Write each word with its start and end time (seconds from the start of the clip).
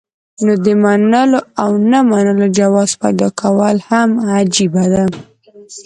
نو 0.45 0.53
د 0.65 0.67
منلو 0.83 1.39
او 1.61 1.69
نۀ 1.89 1.99
منلو 2.11 2.45
جواز 2.57 2.91
پېدا 3.01 3.29
کول 3.41 3.77
هم 3.89 4.09
عجيبه 4.33 4.83
ده 4.93 5.03